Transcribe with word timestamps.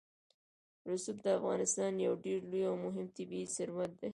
رسوب 0.89 1.17
د 1.25 1.27
افغانستان 1.39 1.93
یو 2.05 2.13
ډېر 2.25 2.39
لوی 2.51 2.63
او 2.69 2.75
مهم 2.85 3.07
طبعي 3.17 3.43
ثروت 3.55 3.91
دی. 4.01 4.09